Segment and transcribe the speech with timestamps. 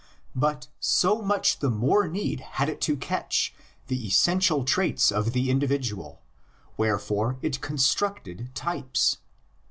[0.35, 3.53] But so much the more need had it to catch
[3.85, 6.23] the essential traits of the individual,
[6.75, 9.19] wherefore it constructed types.